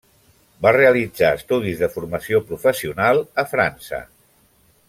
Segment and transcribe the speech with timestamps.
[0.65, 4.05] Va realitzar estudis de Formació Professional a França.